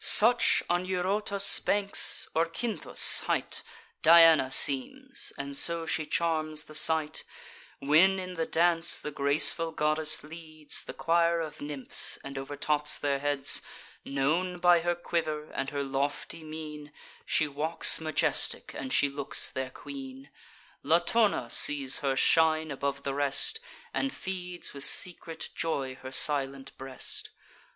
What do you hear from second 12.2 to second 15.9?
and overtops their heads: Known by her quiver, and her